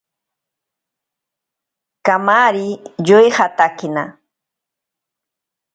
Kamari 2.05 2.67
yoijatakena. 3.07 4.03